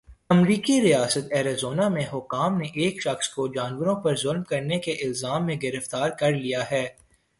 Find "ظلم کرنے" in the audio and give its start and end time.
4.15-4.79